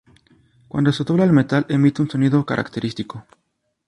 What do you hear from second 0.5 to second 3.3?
Cuando se dobla el metal emite un sonido característico.